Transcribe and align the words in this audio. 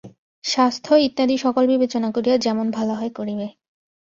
স্বাস্থ্য 0.43 0.93
ইত্যাদি 1.01 1.35
সকল 1.37 1.63
বিবেচনা 1.67 2.09
করিয়া 2.11 2.37
যেমন 2.37 2.65
ভাল 2.71 2.89
হয় 2.91 3.11
করিবে। 3.15 3.47